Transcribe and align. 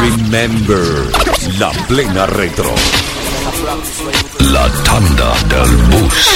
Remember, 0.00 1.10
la 1.58 1.70
plena 1.86 2.26
retro. 2.26 2.72
La 4.50 4.68
tanda 4.84 5.32
del 5.48 5.76
bus. 5.88 6.28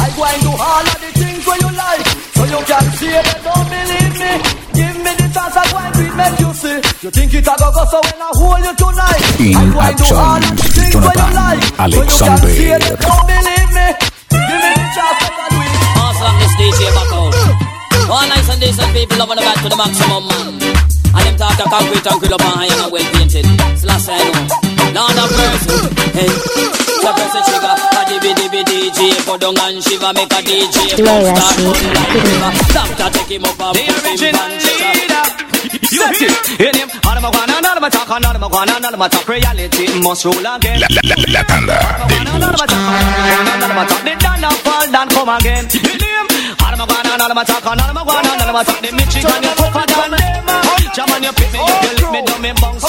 I 0.00 0.10
go 0.16 0.24
and 0.24 0.42
do 0.42 0.48
all 0.50 0.82
of 0.82 0.98
the 1.00 1.10
things 1.18 1.46
where 1.46 1.58
you 1.58 1.70
like 1.76 2.06
So 2.34 2.44
you 2.44 2.60
can 2.66 2.86
see 2.98 3.08
it, 3.08 3.26
don't 3.42 3.66
believe 3.70 4.14
me 4.18 4.32
Give 4.74 4.96
me 5.02 5.10
the 5.14 5.26
chance, 5.32 5.56
I 5.56 5.64
go 5.70 5.78
and 5.78 5.94
do 5.94 6.04
make 6.16 6.38
you 6.40 6.52
see 6.54 6.78
You 7.02 7.10
think 7.10 7.34
it 7.34 7.46
a 7.46 7.54
go 7.58 7.70
go, 7.72 7.84
so 7.86 7.98
when 8.02 8.20
I 8.20 8.30
hold 8.34 8.60
you 8.66 8.74
tonight 8.76 9.22
In 9.40 9.56
I 9.56 9.64
go 9.70 9.78
and 9.80 9.96
do 9.96 10.04
action, 10.04 10.16
all 10.18 10.42
of 10.42 10.54
the 10.58 10.68
things 10.74 10.94
where 10.94 11.04
you 11.06 11.14
Jonathan 11.14 11.34
like 11.38 11.62
So 11.62 11.86
you 11.86 12.02
can 12.04 12.28
Alexander. 12.28 12.48
see 12.50 12.70
it, 12.74 12.82
don't 13.00 13.24
believe 13.26 13.70
me 13.74 13.86
Give 14.28 14.58
me 14.58 14.70
the 14.74 14.86
chance, 14.94 15.18
I 15.18 15.28
can 15.38 15.48
do 15.48 15.67
it 16.28 16.36
Awesome, 16.36 16.38
this 16.40 16.54
DJ 16.60 16.80
back 16.92 17.12
out. 17.12 17.34
All 18.10 18.26
nice 18.28 18.48
and 18.48 18.60
decent 18.60 18.92
people 18.92 19.16
loving 19.18 19.36
the 19.36 19.42
back 19.42 19.60
to 19.62 19.68
the 19.68 19.76
maximum, 19.76 20.24
man. 20.28 20.54
And 21.08 21.24
them 21.24 21.36
talk 21.36 21.56
a 21.60 21.64
concrete 21.68 22.04
and 22.04 22.20
grill 22.20 22.34
up 22.34 22.44
and 22.44 22.54
high 22.56 22.68
and 22.68 22.92
well 22.92 23.04
painted. 23.16 23.46
Slash 23.76 24.08
I 24.08 24.20
know. 24.32 24.68
Lord 24.92 25.18
of 25.20 25.30
mercy. 25.36 25.76
Hey. 26.16 26.32
So 27.00 27.08
press 27.12 27.32
the 27.32 27.40
trigger. 27.48 27.74
A 27.96 28.00
dibby 28.08 28.32
dibby 28.36 28.60
DJ. 28.64 29.00
Put 29.24 29.40
down 29.40 29.56
and 29.60 29.82
shiver. 29.84 30.12
Make 30.12 30.32
a 30.32 30.40
DJ. 30.44 30.96
Do 30.96 31.04
I 31.04 31.20
Pump 31.20 31.36
start 31.36 31.54
see? 31.56 31.64
run 31.68 31.84
like 31.96 32.12
a 32.12 32.20
river. 32.24 32.52
Doctor 32.72 33.08
take 33.12 33.32
him 33.36 33.44
up 33.44 33.60
and 33.60 33.76
The 33.76 33.82
put 33.88 34.20
him 34.20 34.34
original 34.36 34.40
on 34.40 34.50
checker. 34.60 35.47
Leader. 35.64 35.78
You 35.90 36.04
see, 36.14 36.30
in 36.62 36.74
him, 36.78 36.88
all 37.06 37.16
of 37.16 37.22
my 37.22 37.30
guana, 37.30 37.54
all 37.58 37.76
of 37.76 37.82
my 37.82 37.88
talk, 37.90 38.10
all 38.10 38.24
of 38.24 38.40
my 38.40 38.48
guana, 38.48 38.72
all 38.78 38.94
of 38.94 38.98
my 38.98 39.08
talk, 39.08 39.26
reality 39.28 39.84
must 40.02 40.24
rule 40.24 40.46
again. 40.46 40.78
La, 40.80 40.88
la, 40.92 41.02
la, 41.10 41.16
la 41.34 41.42
tanda 41.48 41.78
del 42.08 42.26
All 42.28 42.44
of 42.44 42.52
my 42.54 42.66
bus. 42.66 42.70
talk, 42.70 42.78
all 42.78 43.64
of 43.64 43.76
my 43.78 43.84
talk, 43.90 44.02
the 44.06 44.12
down 44.22 44.44
and 44.44 44.58
fall 44.64 44.86
down, 44.92 45.06
come 45.10 45.28
again. 45.34 45.64
In 45.74 46.00
him, 46.00 46.26
all 46.62 46.72
of 46.72 46.78
my 46.78 46.86
guana, 46.86 47.10
all 47.24 47.30
of 47.30 47.36
my 47.36 47.44
talk, 47.44 47.66
all 47.66 47.80
of 47.80 47.94
my 47.94 48.02
guana, 48.04 48.30
all 48.38 48.48
of 48.48 48.54
my 48.54 48.62
talk, 48.64 48.78
the 48.82 48.90
Michigan, 48.94 49.42
you 49.42 49.52
tougher 49.58 49.84
than 49.86 50.10
them. 50.14 50.46
Jam 50.94 51.10
on 51.12 51.22
your 51.22 51.32
pick 51.34 51.52
me, 51.52 51.58
you 51.58 51.92
lick 51.98 52.10
me 52.10 52.20
down, 52.24 52.40
me 52.42 52.50
bounce 52.60 52.84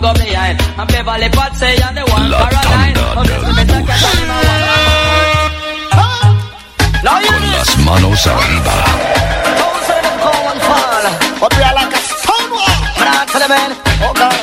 one 0.00 0.14
go 0.14 0.20
behind. 0.20 0.60
And 0.78 0.88
Beverly 0.88 1.28
Pat 1.30 1.56
say 1.56 1.76
and 1.76 1.96
the 1.96 2.02
one 2.06 2.30
Caroline. 2.30 2.94
Oh. 2.98 3.24
Con 7.02 7.52
las 7.52 7.78
manos 7.84 8.26
arriba. 8.26 8.74
But 11.40 11.54
we 11.54 11.62
are 11.62 11.74
like 11.74 11.94
a 11.94 12.00
stone 12.02 12.50
wall 12.50 12.66
Man, 12.98 13.06
I 13.06 13.22
tell 13.30 13.38
the 13.38 13.46
man 13.46 13.70
Oh 14.02 14.10
God 14.10 14.34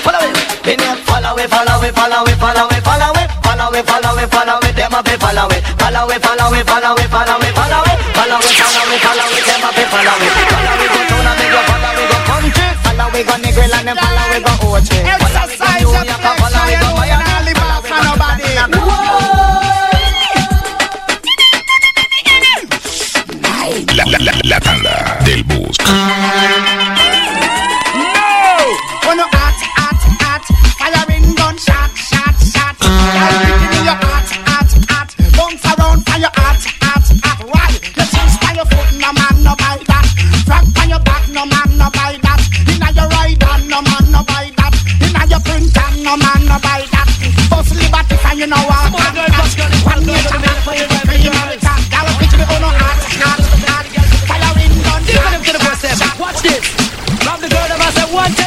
Follow 0.00 0.24
it 0.24 0.40
In 0.72 0.80
here 0.80 0.96
Follow 1.04 1.36
it, 1.36 1.52
follow 1.52 1.84
it, 1.84 1.92
follow 1.92 2.24
it, 2.24 2.38
follow 2.40 2.64
it, 2.72 2.80
follow 2.80 3.12
it 3.12 3.28
Follow 3.44 3.68
it, 3.76 3.84
follow 3.84 4.16
it, 4.16 4.28
follow 4.32 4.58
it 4.64 4.72
Them 4.72 4.94
up, 4.96 5.04
follow 5.20 5.52
it 5.52 5.60
Follow 5.76 6.08
it, 6.08 6.20
follow 6.24 6.48
it, 6.56 6.64
follow 6.64 6.96
it, 6.96 7.08
follow 7.12 7.44
it, 7.44 7.52
follow 7.52 7.84
it 7.84 7.98
Follow 8.16 8.40
it, 8.40 8.56
follow 8.56 8.88
it, 8.88 9.04
follow 9.04 9.36
it 9.36 9.44
Them 9.44 9.64
up, 9.68 9.76
follow 9.92 10.16
it 10.16 10.32
Follow 10.48 10.80
it, 10.80 10.96
go 10.96 11.16
and 11.20 11.36
me 11.36 11.46
go 11.52 11.60
follow 11.68 11.92
it, 11.92 12.08
go 12.08 12.18
country 12.24 12.68
Follow 12.80 13.12
it, 13.20 13.24
go 13.28 13.34
nigga 13.44 13.68
and 13.68 13.84
them 13.84 13.96
follow 14.00 14.32
it, 14.32 14.40
go 14.48 14.53
Ochi 14.84 15.23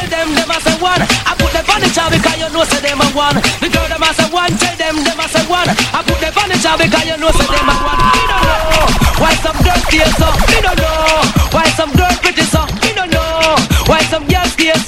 them, 0.08 0.34
them 0.34 0.50
I 0.50 0.58
say 0.60 0.76
one. 0.80 1.00
I 1.00 1.32
put 1.36 1.52
them 1.52 1.64
on 1.68 1.80
the 1.80 1.88
job 1.92 2.10
because 2.10 2.36
you 2.40 2.48
know 2.48 2.64
say 2.64 2.80
them 2.80 3.00
a 3.00 3.08
one. 3.12 3.36
The 3.60 3.68
girl, 3.68 3.86
them 3.88 4.02
I 4.02 4.10
say 4.16 4.28
one, 4.32 4.52
tell 4.56 4.76
them, 4.76 4.96
them 5.04 5.20
I 5.20 5.26
say 5.28 5.44
one. 5.46 5.68
I 5.68 6.00
put 6.02 6.18
them 6.20 6.34
on 6.34 6.48
the 6.48 6.58
job 6.58 6.76
because 6.80 7.06
you 7.06 7.16
know 7.20 7.30
say 7.32 7.48
them 7.48 7.68
a 7.68 7.74
one. 7.84 8.00
Me 8.16 8.22
don't 8.28 8.44
know 8.48 8.88
why 9.20 9.32
some 9.44 9.58
girls 9.60 9.82
stay 9.86 10.04
so. 10.16 10.28
Me 10.48 10.58
don't 10.64 10.78
know 10.80 11.22
why 11.52 11.66
some 11.76 11.92
girls 11.92 12.18
pretty 12.24 12.44
so. 12.48 12.64
Me 12.82 12.90
don't 12.96 13.12
know 13.12 13.56
why 13.86 14.00
some 14.08 14.24
girls 14.26 14.52
stay 14.56 14.72
so. 14.84 14.87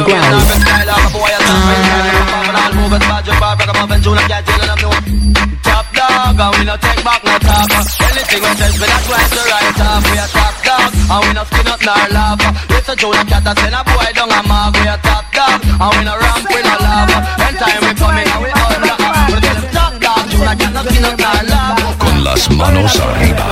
Jonathan 0.00 0.30
uh. 0.30 0.40
Pitigual. 0.40 0.90
Top 5.62 5.86
dog, 5.92 6.40
and 6.40 6.56
we 6.58 6.64
no 6.64 6.76
take 6.76 7.04
back 7.04 7.22
no 7.24 7.36
talk. 7.38 7.68
Anything 7.70 8.40
we 8.40 8.52
says, 8.56 8.74
we 8.80 8.86
not 8.86 9.02
twice 9.04 9.30
to 9.30 9.42
write 9.50 9.80
off. 9.80 10.04
We 10.08 10.16
a 10.16 10.26
top 10.32 10.56
dog, 10.64 10.90
and 11.10 11.20
we 11.26 11.32
no 11.34 11.44
skin 11.44 11.68
up 11.68 11.80
nor 11.84 12.08
laugh. 12.16 12.40
It's 12.70 12.88
a 12.88 12.96
Jonah 12.96 13.24
cat 13.24 13.44
that 13.44 13.58
send 13.58 13.74
a 13.74 13.82
boy 13.84 14.08
down 14.16 14.30
a 14.32 14.40
mark. 14.48 14.74
We 14.74 14.88
a 14.88 14.96
top 15.04 15.24
dog, 15.36 15.60
and 15.60 15.92
we 15.96 16.02
no 16.08 16.14
ramp, 16.16 16.48
we 16.48 16.60
no 16.64 16.74
laugh. 16.80 17.12
When 17.38 17.54
time 17.60 17.80
we 17.84 17.92
come 18.00 18.18
in, 18.18 18.28
and 18.28 18.40
we 18.40 18.50
all 18.56 18.76
black. 18.80 19.28
We 19.28 19.38
tell 19.44 19.56
them 19.60 19.68
top 19.76 19.92
dog, 20.00 20.22
Jonah 20.32 20.56
cat 20.56 20.72
no 20.72 20.80
skin 20.88 21.04
up 21.04 21.16
nor 21.20 21.40
laugh. 21.52 21.98
Con 22.00 22.16
las 22.24 22.42
manos 22.50 22.96
arriba. 23.04 23.46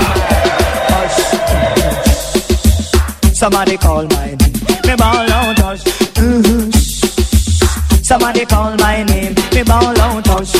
Somebody 3.35 3.77
call 3.77 4.06
my 4.09 4.35
name 4.35 4.48
me 4.88 4.96
ball 4.96 5.31
out 5.31 5.58
hush. 5.58 5.85
Somebody 8.02 8.46
call 8.46 8.75
my 8.79 9.02
name, 9.05 9.35
me 9.52 9.62
ball 9.62 10.00
out 10.00 10.26
hush. 10.26 10.52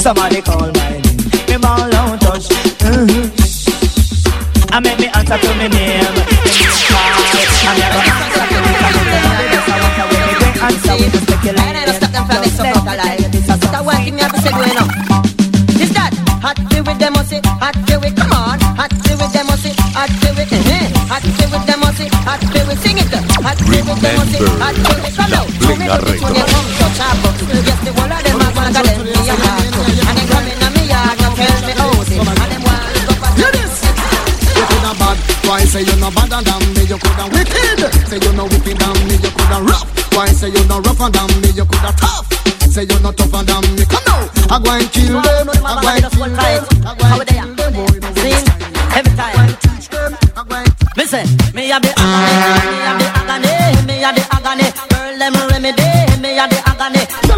Somebody 0.00 0.40
call 0.40 0.72
my 0.72 0.90
name, 0.96 1.18
me 1.48 1.56
ball 1.58 1.94
out 1.94 2.22
hush. 2.24 2.48
I 4.72 4.80
make 4.80 4.98
me 4.98 5.08
answer 5.12 5.38
to 5.38 5.50
me 5.60 5.68
name. 5.68 6.16
I'm 7.68 7.76
never 7.76 8.00
answer 8.00 8.44
to 8.48 8.56
me 8.56 8.70
name. 8.72 8.86
I'm 8.86 9.04
never 9.04 9.24
answer 9.26 10.00
to 10.00 10.16
me 10.16 10.32
name. 10.36 10.40
I 10.40 10.42
never 10.42 10.56
answer 10.56 10.56
to 10.56 10.56
me 10.56 10.56
name. 10.56 10.64
I'm 10.64 10.74
never 10.76 10.96
answer 10.96 10.96
me 10.96 11.02
name. 11.02 11.12
I 13.88 14.10
never 14.10 14.36
answer. 14.36 14.65
Bad, 34.98 35.16
why 35.46 35.60
say 35.64 35.82
you 35.82 35.96
no 36.00 36.10
better 36.10 36.40
than 36.42 36.60
me? 36.74 36.82
You 36.88 36.98
coulda 36.98 37.24
wicked. 37.32 37.80
Say 38.08 38.18
you 38.18 38.32
no 38.32 38.44
wicked 38.44 38.76
than 38.78 38.96
me. 39.06 39.16
You 39.20 39.30
coulda 39.30 39.58
rough. 39.62 39.86
Why 40.14 40.26
say 40.28 40.48
you 40.48 40.64
no 40.66 40.80
rougher 40.80 41.10
than 41.10 41.28
me? 41.40 41.50
You 41.52 41.64
coulda 41.64 41.92
tough. 41.96 42.26
Say 42.72 42.84
you 42.84 42.98
no 43.00 43.12
tougher 43.12 43.44
than 43.44 43.62
me. 43.76 43.84
Come 43.84 44.04
now, 44.06 44.28
I 44.50 44.58
go 44.58 44.70
and 44.72 44.90
kill 44.92 45.20
them. 45.20 45.48
I 45.50 45.80
go 45.80 45.88
and 45.88 46.04
kill 46.12 46.28
them. 46.28 46.62
I 46.84 46.94
go 46.96 47.06
and 47.06 47.28
kill 47.28 47.54
them. 47.54 47.72
Every 48.96 49.14
time. 49.16 49.56
Me 50.96 51.04
me 51.54 51.70
a 51.70 51.78
the 51.78 52.75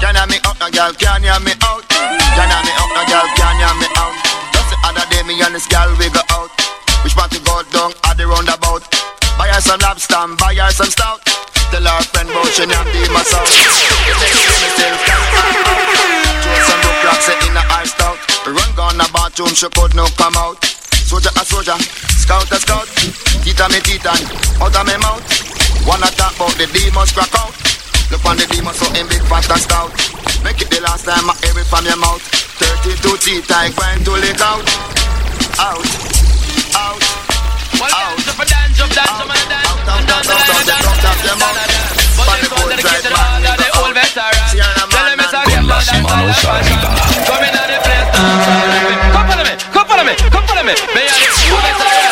Can 0.00 0.12
you 0.12 0.26
me 0.28 0.36
out, 0.44 0.60
no 0.60 0.68
girl? 0.70 0.92
Can 0.94 1.24
you 1.24 1.38
me 1.40 1.52
out? 1.64 1.82
Can 1.88 2.48
you 2.52 2.60
me 2.62 2.72
out, 2.76 2.90
no 2.92 3.02
girl? 3.08 3.26
Can 3.34 3.56
you 3.60 3.72
me 3.80 3.88
out? 3.96 4.14
Just 4.52 4.68
the 4.70 4.76
other 4.84 5.06
day, 5.08 5.22
me 5.24 5.40
and 5.40 5.54
this 5.54 5.66
girl 5.66 5.88
we 5.96 6.08
go 6.12 6.20
out. 6.30 6.52
Which 7.02 7.16
part 7.16 7.30
to 7.32 7.40
go 7.40 7.62
down 7.72 7.92
at 8.04 8.16
the 8.16 8.26
roundabout? 8.26 8.84
Buy 9.38 9.48
her 9.48 9.60
some 9.60 9.80
lobster, 9.80 10.20
buy 10.36 10.54
her 10.54 10.70
some 10.70 10.90
stout. 10.92 11.24
Tell 11.72 11.82
her 11.82 12.02
friend 12.12 12.30
about 12.30 12.46
she 12.52 12.62
and 12.62 12.88
be 12.92 13.00
my 13.10 13.20
out. 13.24 13.48
Throw 16.44 16.60
some 16.62 16.80
new 16.80 16.94
cracks 17.00 17.28
in 17.28 17.56
stout. 17.88 18.18
Run 18.46 18.70
gone 18.76 18.98
the 18.98 19.08
bathroom, 19.12 19.52
she 19.54 19.68
could 19.70 19.94
no 19.94 20.06
come 20.16 20.36
out. 20.36 20.62
Soldier 21.08 21.30
a 21.34 21.44
soldier, 21.44 21.78
scout 22.18 22.50
a 22.50 22.56
scout. 22.56 22.86
Tita 23.42 23.68
me 23.68 23.80
tita, 23.80 24.14
out 24.62 24.76
of 24.76 24.86
me 24.86 24.96
mouth. 24.98 25.65
Wanna 25.86 26.10
talk 26.18 26.34
about 26.36 26.52
the 26.58 26.66
demons 26.74 27.12
crack 27.14 27.30
out. 27.38 27.54
Look 28.10 28.24
on 28.26 28.36
the 28.36 28.46
demons 28.50 28.76
so 28.78 28.86
in 28.98 29.06
big 29.08 29.22
fat 29.30 29.46
and 29.50 29.62
stout. 29.62 29.90
Make 30.42 30.60
it 30.60 30.68
the 30.70 30.80
last 30.82 31.06
time 31.06 31.30
I 31.30 31.34
hear 31.42 31.54
it 31.58 31.66
from 31.70 31.86
your 31.86 31.96
mouth. 31.98 32.22
32 32.58 33.16
teeth, 33.22 33.46
I 33.50 33.70
grind 33.74 34.04
to 34.06 34.12
lick 34.18 34.40
out. 34.42 34.66
Out, 35.62 35.86
out. 36.74 37.02
Well, 37.78 37.90
dance 37.90 38.26
up, 38.26 38.40
dance 38.46 38.80
up, 38.82 38.90
dance 38.90 39.20
up, 39.20 39.30
and 39.30 39.46
dance 39.46 39.86
up, 39.86 39.98
and 39.98 40.06
dance 40.06 40.26
up, 40.26 40.58
and 40.58 40.66
dance 40.66 40.86
up. 40.86 41.86
But 42.16 42.42
this 42.42 42.50
one 42.50 42.66
dedicated 42.66 43.06
to 43.06 43.14
all 43.14 43.38
of 43.38 43.56
the 43.56 43.68
old 43.78 43.94
veterans. 43.94 44.52
Tell 44.56 45.06
them 45.06 45.20
it's 45.22 45.34
a 45.34 45.40
Con 45.46 45.50
game, 45.54 45.66
las 45.70 45.86
dance, 45.86 46.02
manos 46.02 46.34
dance, 46.34 46.66
arriba. 46.66 46.90
dance. 46.90 47.26
Come 47.30 47.44
in 47.46 47.54
on 47.54 47.66
the 47.70 47.78
place, 47.86 48.08
dance, 48.10 48.46
dance. 48.46 49.06
Come 49.14 49.26
follow 49.30 49.44
me, 49.46 49.54
come 49.70 49.86
follow 49.86 50.04
me, 50.06 50.14
come 50.34 50.44
follow 50.50 50.64
me. 50.66 50.74
Me 50.96 51.02
and 51.06 51.14
the 51.14 51.30
old 51.52 51.62
veteran, 51.62 52.05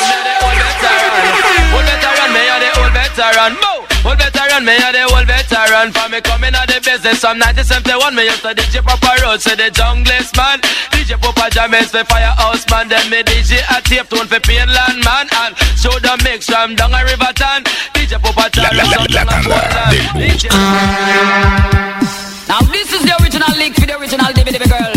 me 4.64 4.72
and 4.80 4.96
the 4.96 5.04
old 5.12 5.28
veteran. 5.28 5.92
For 5.92 6.08
me 6.08 6.20
coming 6.24 6.56
out 6.56 6.66
the 6.66 6.80
business 6.80 7.20
from 7.20 7.36
1971, 7.38 8.16
me 8.16 8.24
used 8.24 8.42
to 8.42 8.56
DJ 8.56 8.80
Papa 8.80 9.20
Road, 9.20 9.40
say 9.44 9.54
the 9.54 9.68
junglist 9.68 10.32
man. 10.36 10.58
DJ 10.90 11.20
Papa 11.20 11.52
James 11.52 11.92
for 11.92 12.04
Firehouse 12.08 12.64
man, 12.72 12.88
then 12.88 13.04
me 13.12 13.22
DJ 13.22 13.60
a 13.68 13.78
tape 13.84 14.08
tune 14.08 14.26
for 14.26 14.40
Painland 14.40 15.04
man, 15.04 15.28
and 15.44 15.52
show 15.76 15.92
the 16.00 16.16
mix 16.24 16.48
from 16.48 16.74
down 16.74 16.96
a 16.96 17.04
river 17.04 17.32
town. 17.36 17.62
DJ 17.92 18.16
Papa 18.16 18.48
la, 18.56 18.70
la 18.72 18.84
tanda 18.88 19.08
del 19.12 19.44
bus. 19.44 19.84
Now 22.48 22.60
this 22.72 22.92
is 22.92 23.02
the 23.04 23.14
original 23.20 23.52
link 23.56 23.76
for 23.76 23.86
the 23.86 23.96
original 24.00 24.32
Dibby 24.32 24.52
Dibby 24.56 24.68
girls. 24.68 24.93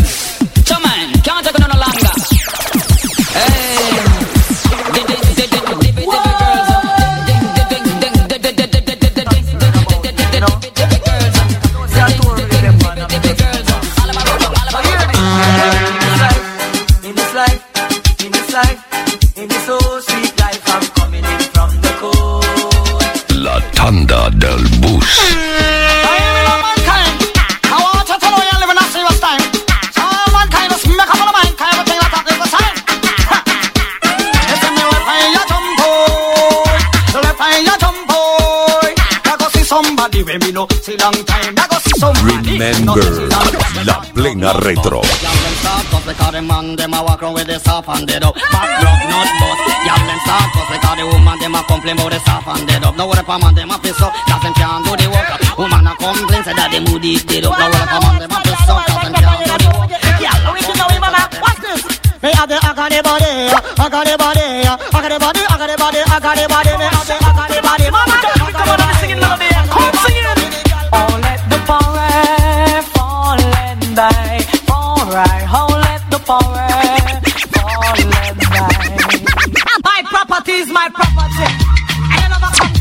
Cause 46.37 46.45
because 46.45 46.53
the 46.53 46.53
man 46.53 46.75
them 46.75 46.93
a 46.93 47.03
walk 47.03 47.21
around 47.21 47.33
with 47.33 47.47
the 47.47 47.59
soft 47.59 47.89
and 47.89 48.07
dead 48.07 48.23
up. 48.23 48.35
Back 48.35 48.69
rub 48.83 48.99
not 49.09 49.29
bust. 49.39 49.61
Y'all 49.85 50.01
them 50.05 50.19
start 50.21 50.53
cause 50.53 50.69
because 50.69 50.97
the 50.97 51.05
woman 51.05 51.39
them 51.39 51.55
a 51.55 51.63
complain 51.63 51.97
about 51.97 52.11
the 52.11 52.19
soft 52.19 52.47
and 52.47 52.67
dead 52.67 52.83
up. 52.83 52.95
Now 52.95 53.07
what 53.07 53.17
if 53.17 53.27
a 53.27 53.39
man 53.39 53.55
them 53.55 53.71
a 53.71 53.77
piss 53.79 54.01
up. 54.01 54.13
Cause 54.13 54.41
them 54.43 54.53
can't 54.53 54.85
do 54.85 54.93
the 54.97 55.07
work. 55.09 55.57
Woman 55.57 55.87
a 55.87 55.93
complain 55.95 56.43
say 56.43 56.53
that 56.53 56.69
the 56.71 56.79
mood 56.81 57.05
is 57.05 57.23
dead 57.23 57.45
up. 57.45 57.57
Now 57.57 57.69
what 57.69 57.81
if 57.81 57.93
a 57.93 57.99
man 58.01 58.19
them 58.21 58.31
a 58.31 58.39
piss 58.43 58.69
up. 58.69 58.85
Cause 58.85 59.01
them 59.03 59.13
can't 59.13 59.39
do 59.39 59.55
the 59.57 59.69
work. 59.77 59.91
Yeah, 60.21 60.35
we 60.53 60.61
know 60.61 60.89
it, 60.93 61.01
mama. 61.01 61.21
Watch 61.41 61.59
this. 61.61 61.81
Me 62.21 62.29
have 62.33 62.49
the 62.49 62.57
agony 62.57 63.01
body, 63.05 63.53
agony 63.77 64.17
body, 64.17 64.65
agony 64.65 65.17
body, 65.21 65.41
agony 65.53 65.75
body, 65.77 66.01
agony 66.01 66.45
body. 66.49 66.73
Me 66.77 66.87
have 66.89 67.05
the 67.05 67.15
agony 67.21 67.61
body, 67.61 67.87
mama. 67.93 68.36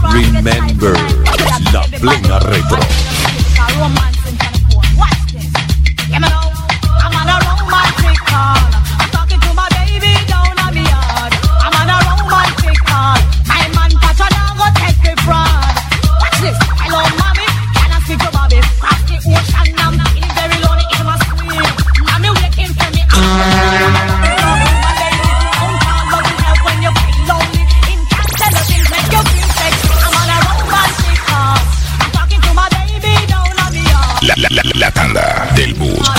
Remember 0.02 0.94
La 1.72 1.82
Plena 1.98 2.38
Retro. 2.38 4.15
La, 34.26 34.34
la, 34.38 34.48
la, 34.50 34.62
la 34.74 34.90
tanda 34.90 35.52
del 35.54 35.72
bus. 35.74 36.10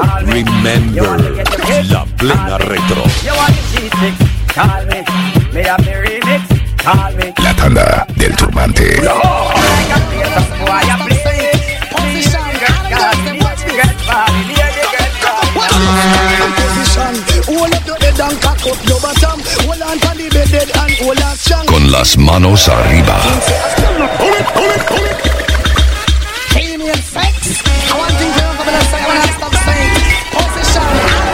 Remember, 0.00 1.18
La 1.90 2.04
Plena 2.16 2.58
Retro. 2.58 3.04
You 3.22 3.34
want 3.36 3.54
the 3.54 3.62
G6? 3.70 4.54
Call 4.54 4.86
me. 4.86 5.04
Me 5.52 5.62
have 5.62 5.90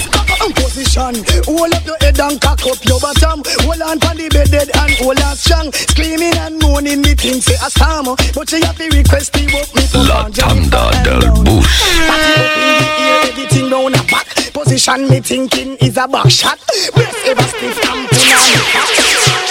Position, 0.55 1.15
hold 1.45 1.75
up 1.75 1.85
your 1.85 1.97
head 2.01 2.19
and 2.21 2.41
cock 2.41 2.65
up 2.67 2.85
your 2.85 2.99
bottom. 3.01 3.43
Hold 3.63 3.83
on 3.83 3.99
for 4.01 4.15
the 4.15 4.29
bed 4.29 4.51
dead 4.51 4.71
and 4.75 4.93
hold 4.99 5.21
on 5.21 5.37
strong. 5.37 5.73
Screaming 5.73 6.37
and 6.39 6.59
moaning, 6.63 7.03
me 7.03 7.15
think 7.15 7.43
say 7.43 7.55
a 7.55 7.69
storm, 7.71 8.17
but 8.35 8.49
she 8.49 8.61
have 8.65 8.77
to 8.79 8.89
request 8.97 9.33
the 9.33 9.45
up 9.59 9.75
me 9.75 9.83
for 9.83 9.99
La 10.09 10.29
tanda 10.31 10.91
del 11.05 11.21
bus. 11.45 11.67
Party 12.09 12.33
up 12.39 12.57
in 12.57 12.71
the 12.81 12.89
ear, 13.03 13.19
everything 13.29 13.71
round 13.71 13.95
a 13.95 14.03
back. 14.11 14.27
Position 14.53 15.09
me 15.09 15.21
thinking 15.21 15.77
is 15.79 15.97
a 15.97 16.09
back 16.09 16.31
shot. 16.31 16.59
Breast 16.95 17.19
ever 17.27 17.43
stiff 17.43 17.79
and 17.85 18.09
pin 18.09 18.33
on 18.35 18.49
the 18.55 18.63
back. 18.73 18.89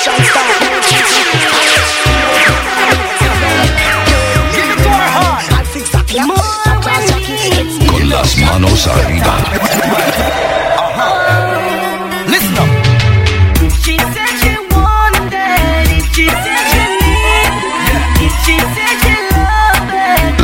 Shot 0.02 0.20
start 0.24 0.97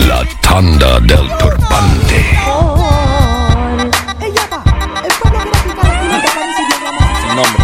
La 0.08 0.24
tanda 0.42 1.00
del 1.00 1.28
turbante. 1.38 2.20
Sin 7.22 7.36
nombre. 7.36 7.64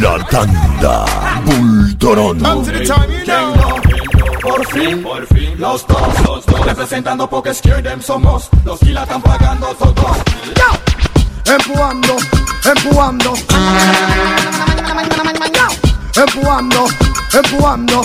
La 0.00 0.18
Tanda 0.30 1.04
Bultorón. 1.44 2.38
Por 4.42 4.66
fin, 4.68 5.02
por 5.02 5.26
fin, 5.26 5.37
los 5.58 5.86
dos, 5.86 6.20
los 6.24 6.46
dos 6.46 6.60
Representando 6.64 7.28
porque 7.28 7.52
them 7.82 8.00
somos 8.00 8.48
Los 8.64 8.78
que 8.80 8.92
la 8.92 9.02
están 9.02 9.20
pagando 9.20 9.66
todos 9.74 10.16
Empujando, 11.44 12.16
empujando. 12.62 13.32
Empujando, 16.14 16.86
empujando. 17.32 18.02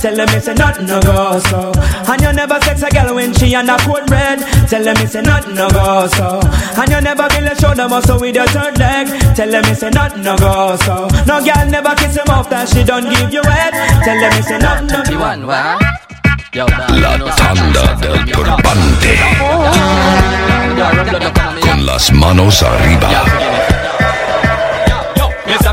Tell 0.00 0.16
them 0.16 0.28
it's 0.30 0.48
a 0.48 0.54
nothing 0.54 0.86
no 0.86 0.98
go 1.02 1.38
so. 1.40 1.72
And 2.08 2.22
you 2.22 2.32
never 2.32 2.58
sex 2.62 2.82
a 2.82 2.88
girl 2.88 3.14
when 3.14 3.34
she 3.34 3.54
on 3.54 3.68
a 3.68 3.76
cold 3.80 4.10
red. 4.10 4.38
Tell 4.66 4.82
them 4.82 4.96
it's 4.96 5.14
a 5.14 5.20
nothing 5.20 5.54
no 5.54 5.68
go 5.68 6.06
so. 6.06 6.40
And 6.80 6.90
you 6.90 7.00
never 7.02 7.28
feel 7.28 7.46
a 7.46 7.54
shoulder 7.54 7.86
muscle 7.86 8.18
with 8.18 8.34
your 8.34 8.46
third 8.46 8.78
leg. 8.78 9.08
Tell 9.36 9.50
them 9.50 9.64
it's 9.66 9.82
a 9.82 9.90
nothing 9.90 10.22
no 10.22 10.38
go 10.38 10.76
so. 10.76 11.06
No 11.26 11.44
girl 11.44 11.68
never 11.68 11.94
kiss 11.96 12.16
him 12.16 12.30
off 12.30 12.48
that 12.48 12.68
she 12.70 12.82
don't 12.82 13.04
give 13.12 13.30
you 13.30 13.42
head. 13.42 13.74
Tell 14.02 14.18
them 14.18 14.32
it's 14.32 14.50
a 14.50 14.58
nothing 14.58 14.86
no 14.86 15.04
go. 15.04 15.20
One, 15.20 15.46
wow. 15.46 15.78
Yo, 16.52 16.66
La 16.66 17.18
tanda 17.36 17.94
del 18.00 18.24
turbante. 18.32 19.20
Con 21.60 21.84
las 21.86 22.10
manos 22.12 22.62
arriba. 22.62 23.08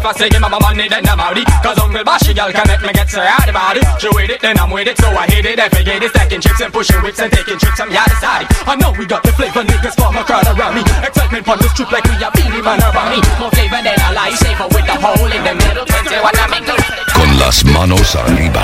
Mr. 0.08 0.16
Fussy, 0.16 0.30
give 0.30 0.42
me 0.42 0.48
my 0.48 0.60
money, 0.60 0.88
then 0.88 1.04
I'm 1.04 1.20
out 1.20 1.38
it 1.38 1.44
Cause 1.60 1.78
Uncle 1.80 2.04
Bashy 2.04 2.32
girl 2.32 2.52
can 2.52 2.64
make 2.68 2.82
me 2.82 2.94
get 2.94 3.10
so 3.10 3.20
hard 3.20 3.50
about 3.50 3.76
it. 3.76 3.84
She 4.00 4.08
with 4.16 4.32
it, 4.32 4.40
then 4.40 4.58
I'm 4.58 4.72
with 4.72 4.88
it, 4.88 4.98
so 4.98 5.08
I 5.12 5.28
hit 5.28 5.46
it. 5.46 5.60
Every 5.60 5.84
day 5.84 6.00
They 6.00 6.08
stacking 6.08 6.40
chips 6.40 6.62
and 6.62 6.72
pushing 6.72 7.02
whips 7.04 7.20
and 7.20 7.32
taking 7.32 7.60
trips, 7.60 7.80
I'm 7.80 7.92
yada 7.92 8.16
side. 8.24 8.48
I 8.64 8.76
know 8.80 8.96
we 8.96 9.06
got 9.06 9.24
the 9.24 9.32
flavor, 9.36 9.68
niggas 9.68 10.00
form 10.00 10.16
a 10.16 10.24
crowd 10.24 10.48
around 10.48 10.76
me. 10.76 10.82
Excitement 11.04 11.48
on 11.48 11.60
the 11.60 11.68
street 11.76 11.92
like 11.92 12.08
we 12.08 12.16
are 12.24 12.32
Beenie 12.32 12.64
Man 12.64 12.80
around 12.80 13.12
me. 13.12 13.20
More 13.36 13.52
flavor 13.52 13.84
than 13.84 14.00
a 14.00 14.10
lifesaver 14.16 14.68
with 14.72 14.88
the 14.88 14.96
hole 14.96 15.28
in 15.28 15.44
the 15.44 15.54
middle. 15.60 15.84
21 15.84 16.24
I 16.24 16.48
make 16.56 16.64
Con 17.12 17.30
las 17.40 17.66
manos 17.68 18.16
arriba. 18.16 18.64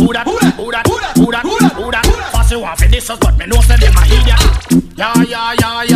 Who 0.00 0.12
that, 0.12 0.24
who 0.24 0.38
that, 0.40 0.56
who 0.56 0.70
that, 0.72 0.86
who 0.88 1.30
that, 1.30 1.44
who 1.44 1.60
that, 1.60 1.72
who 1.76 1.90
that 1.92 2.24
for 2.76 2.88
this, 2.88 3.06
say 3.06 3.14
a 5.90 5.93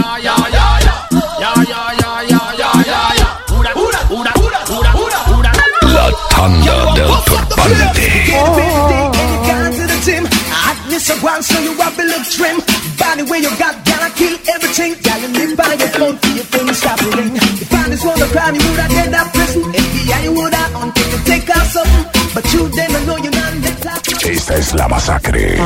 one, 11.39 11.45
so 11.45 11.59
you 11.61 11.73
have 11.79 11.99
a 11.99 12.03
look 12.03 12.25
trim. 12.35 12.59
Body 12.99 13.23
where 13.31 13.41
you 13.41 13.51
got, 13.59 13.75
gotta 13.87 14.11
kill 14.19 14.37
everything. 14.55 14.93
Gotta 15.03 15.29
live 15.39 15.57
by 15.57 15.75
your 15.79 15.93
phone, 15.99 16.17
for 16.19 16.33
your 16.35 16.49
phone 16.53 16.75
stop 16.75 17.01
ring. 17.15 17.35
If 17.63 17.73
I 17.73 17.89
just 17.91 18.05
wanna 18.05 18.27
crime, 18.35 18.55
you 18.55 18.63
would 18.67 18.81
have 18.83 18.91
dead 18.91 19.11
that 19.13 19.33
prison. 19.35 19.63
FBI, 19.63 20.25
you 20.25 20.33
would 20.33 20.55
have 20.55 20.77
on 20.77 20.93
to 20.93 21.19
take 21.25 21.49
out 21.51 21.67
something. 21.67 22.05
But 22.35 22.45
you 22.53 22.69
then 22.69 22.91
I 22.97 23.05
know 23.07 23.17
you're 23.17 23.39
not 23.41 23.53
the 23.65 23.73
top. 23.85 24.08
Esta 24.29 24.57
es 24.57 24.75
la 24.75 24.87
masacre. 24.89 25.57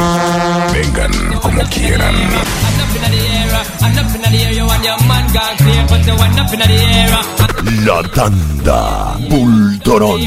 Vengan 0.73 1.13
como 1.41 1.63
quieran. 1.65 2.15
La 7.85 8.03
Tanda 8.15 9.17
Bultorón. 9.29 10.21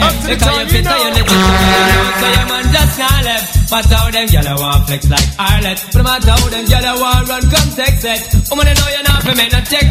But 3.68 3.86
how 3.86 4.12
them 4.12 4.30
a 4.30 4.56
want 4.62 4.86
flex 4.86 5.10
like 5.10 5.26
them 5.90 6.06
a 6.06 6.20
want 7.02 7.28
run 7.28 7.42
come 7.50 7.72
text 7.76 8.06
it 8.06 8.22
know 8.78 8.90
you're 8.94 9.04
no 9.04 9.60
check 9.66 9.90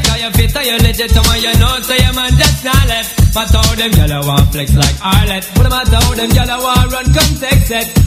a 4.10 4.20
want 4.24 4.52
flex 4.52 4.74
like 4.74 4.94
a 5.02 6.58
want 6.62 6.92
run 6.92 7.04
come 7.12 7.34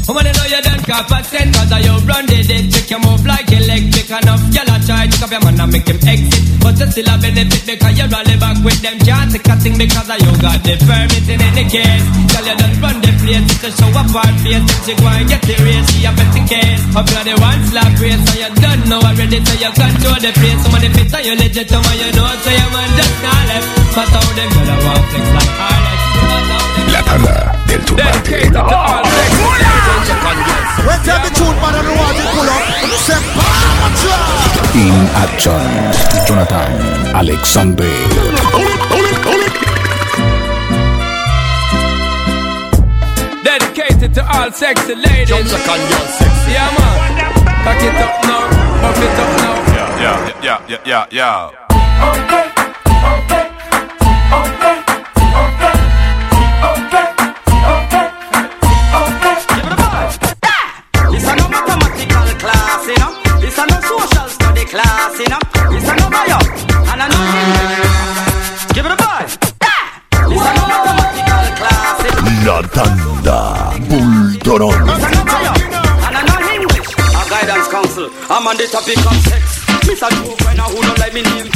Woman 0.07 0.26
you 0.27 0.33
know 0.35 0.47
you 0.51 0.61
done 0.61 0.83
cap 0.83 1.11
a 1.11 1.19
cent 1.23 1.55
Cause 1.55 1.71
how 1.71 1.79
you 1.79 1.95
run 2.03 2.25
the 2.27 2.39
it 2.43 2.67
Trick 2.67 2.91
you 2.91 2.99
move 2.99 3.23
like 3.23 3.47
electric 3.47 4.07
Enough. 4.11 4.43
Gyal 4.51 4.71
a 4.71 4.75
try 4.83 5.07
Pick 5.07 5.23
up 5.23 5.31
your 5.31 5.41
man 5.43 5.59
and 5.59 5.71
make 5.71 5.87
him 5.87 5.99
exit. 6.03 6.43
But 6.59 6.75
you 6.79 6.87
still 6.91 7.09
a 7.11 7.15
benefit 7.15 7.63
Because 7.63 7.95
you 7.95 8.07
rally 8.11 8.35
back 8.35 8.57
with 8.63 8.79
them. 8.83 8.97
Can't 9.07 9.31
take 9.31 9.47
a 9.47 9.55
thing 9.55 9.75
because 9.79 10.09
of 10.11 10.19
you 10.19 10.31
got 10.43 10.59
the 10.63 10.73
permit 10.83 11.27
in 11.27 11.39
any 11.39 11.65
case. 11.67 12.05
Gyal 12.31 12.43
you 12.43 12.55
done 12.59 12.75
run 12.83 12.97
the 12.99 13.11
place 13.23 13.47
It's 13.47 13.63
a 13.63 13.69
show 13.71 13.91
our 13.95 14.31
face. 14.43 14.63
Then 14.67 14.79
she 14.83 14.93
go 14.99 15.07
and 15.07 15.27
get 15.31 15.43
the 15.47 15.55
race 15.63 15.87
She 15.95 16.03
a 16.03 16.11
bet 16.11 16.29
the 16.35 16.41
case. 16.43 16.81
Up 16.91 17.07
you 17.07 17.23
the 17.23 17.35
one 17.39 17.61
slap 17.71 17.93
race 18.03 18.21
So 18.27 18.33
you 18.35 18.51
done 18.59 18.81
know 18.91 18.99
already 18.99 19.39
So 19.43 19.55
you 19.55 19.71
control 19.71 20.19
the 20.19 20.31
place. 20.35 20.59
Somebody 20.63 20.89
fit 20.91 21.07
so 21.07 21.19
you 21.23 21.35
legit 21.39 21.71
And 21.71 21.83
when 21.83 21.95
you 22.03 22.09
know 22.15 22.27
So 22.43 22.51
your 22.51 22.69
man 22.75 22.89
just 22.99 23.15
not 23.23 23.43
left. 23.47 23.67
But 23.95 24.07
how 24.11 24.27
them 24.35 24.49
gyal 24.51 24.71
a 24.71 24.75
want 24.83 25.05
flex 25.07 25.25
like 25.35 25.53
Arlet 25.55 26.06
La 26.91 27.01
tanda 27.03 27.55
del 27.65 27.83
turbante. 27.83 28.49
When 30.85 30.99
tell 31.03 31.19
the 31.21 31.29
truth, 31.35 31.57
man, 31.61 31.75
I 31.75 31.81
don't 31.83 31.97
want 31.97 32.17
to 32.17 32.23
pull 32.33 32.49
up. 32.49 32.63
Say, 32.97 33.19
In 34.79 34.95
action, 35.15 35.67
Jonathan 36.27 36.71
Alexander. 37.15 37.85
Dedicated 43.43 44.13
to 44.15 44.21
all 44.37 44.51
sexy 44.51 44.95
ladies 44.95 45.51
Yeah 46.49 46.69
man 46.77 46.97
Cock 47.63 47.81
it 47.81 47.95
up 47.95 48.23
now 48.23 48.47
Puff 48.81 49.01
it 49.01 49.19
up 49.19 49.31
now 49.41 49.55
Yeah, 49.73 50.01
yeah, 50.01 50.41
yeah, 50.43 50.59
yeah, 50.67 50.81
yeah, 50.85 51.05
yeah. 51.11 51.67
This 52.57 52.66
English. 76.53 76.89
A 77.15 77.23
guidance 77.29 77.67
council. 77.67 78.09
I'm 78.29 78.47
on 78.47 78.57
the 78.57 78.67
topic 78.67 78.97
of 79.05 79.17
sex. 79.23 79.63
Miss 79.87 80.01
a 80.01 80.09
who 80.11 80.35
don't 80.81 80.99
like 80.99 81.13
me 81.13 81.21
name. 81.21 81.49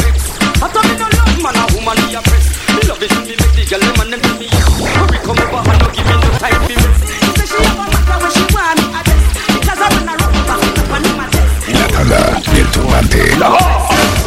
I 0.62 0.70
tell 0.70 0.84
me 0.88 0.96
no 0.96 1.08
love 1.10 1.42
man 1.44 1.58
a 1.58 1.64
woman 1.76 1.98
be 2.08 2.16
a 2.16 2.22
press. 2.22 2.46
Me 2.76 2.82
love 2.88 3.02
it 3.04 3.12
when 3.12 3.24
me 3.28 3.36
make 3.36 3.54
the 3.58 3.64
girl 3.68 3.82
them 3.82 4.00
and 4.02 4.14
them 4.14 4.36
me. 4.40 4.48
Hurry 4.96 5.20
come 5.26 5.40
over 5.42 5.62
and 5.68 5.82
give 5.92 6.06
me 6.06 6.16
no 6.16 6.30
time 6.40 6.62
for 6.64 6.78
rest. 6.80 7.02
Say 7.36 7.46
she 7.50 7.60
have 7.60 7.82
a 7.82 7.86
matter 7.92 8.18
when 8.22 8.32
she 8.32 8.44
want 8.56 8.80
me. 8.80 8.86
Because 9.60 9.82
I 9.82 9.88
run 9.92 10.08
a 10.08 10.14
rock 10.16 10.36
back 10.48 10.64
up 10.64 10.90
my 10.92 11.32
tanda 11.92 12.42
del 12.54 12.68
turbante. 12.72 13.22
Con 13.38 14.21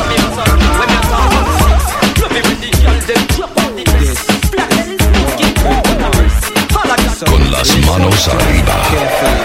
manos 7.87 8.29
arriba. 8.29 9.43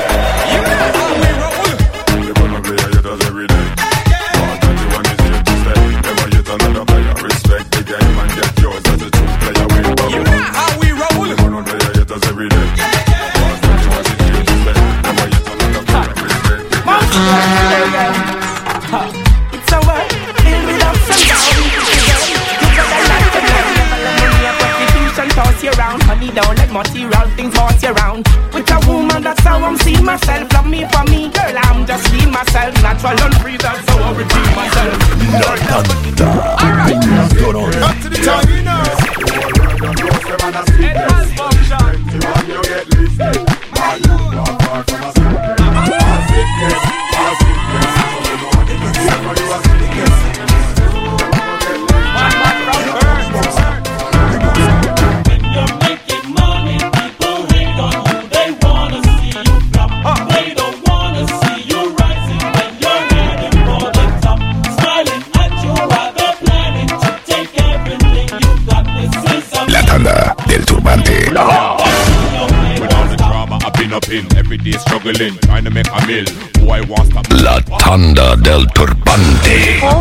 Every 74.08 74.58
day 74.58 74.72
struggling, 74.72 75.38
trying 75.44 75.66
to 75.66 75.70
make 75.70 75.88
a 75.88 76.08
meal. 76.08 76.26
Who 76.58 76.70
I 76.70 76.82
want 76.88 77.12
to 77.12 77.44
La 77.44 77.60
Tanda 77.78 78.36
del 78.38 78.66
Turbante. 78.68 79.80
Oh. 79.84 80.00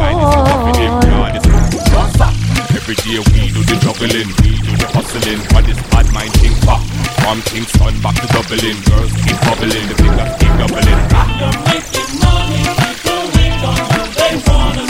Every 2.70 2.94
day 2.94 3.18
we 3.18 3.50
do 3.52 3.60
the 3.64 3.76
juggling, 3.82 4.28
we 4.40 4.56
do 4.62 4.72
the 4.76 4.86
hustling. 4.94 5.40
But 5.52 5.66
this 5.66 5.80
bad 5.90 6.06
mind 6.14 6.32
think 6.40 6.56
fuck 6.64 6.80
From 7.20 7.42
thinks 7.42 7.72
back 7.76 8.14
to 8.14 8.26
doubling. 8.32 8.80
Girls 8.88 9.12
keep 9.24 9.36
bubbling, 9.44 9.88
the 9.88 9.94
fingers 10.00 10.32
keep 10.38 10.52
doubling. 10.56 10.98
You're 11.36 11.58
making 11.68 12.10
money, 12.22 12.64
people 13.02 14.08
they 14.14 14.34
wanna 14.46 14.87